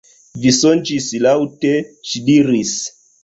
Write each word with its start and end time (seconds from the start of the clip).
Vi 0.43 0.53
sonĝis 0.59 1.09
laŭte, 1.25 1.75
ŝi 2.13 2.25
diris. 2.31 2.73